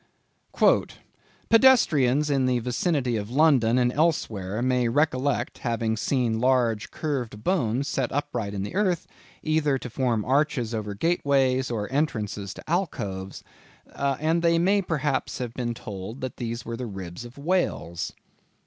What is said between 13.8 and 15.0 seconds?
and they may